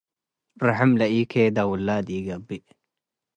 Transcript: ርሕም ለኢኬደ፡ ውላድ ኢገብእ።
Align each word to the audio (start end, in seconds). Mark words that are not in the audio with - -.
ርሕም 0.65 0.91
ለኢኬደ፡ 0.99 1.57
ውላድ 1.69 2.07
ኢገብእ። 2.17 2.65